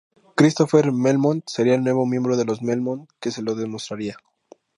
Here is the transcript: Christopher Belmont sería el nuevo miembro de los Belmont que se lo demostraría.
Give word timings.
Christopher 0.35 0.89
Belmont 0.91 1.43
sería 1.47 1.75
el 1.75 1.83
nuevo 1.83 2.07
miembro 2.07 2.35
de 2.35 2.43
los 2.43 2.59
Belmont 2.59 3.07
que 3.19 3.29
se 3.29 3.43
lo 3.43 3.53
demostraría. 3.53 4.17